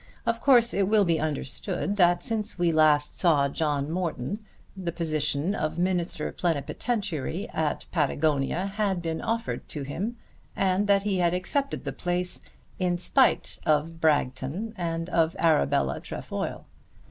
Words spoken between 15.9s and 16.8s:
Trefoil.